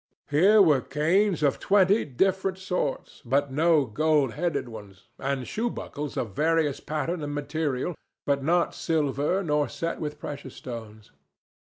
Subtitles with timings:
[0.31, 6.33] Here were canes of twenty different sorts, but no gold headed ones, and shoebuckles of
[6.35, 7.93] various pattern and material,
[8.25, 11.11] but not silver nor set with precious stones.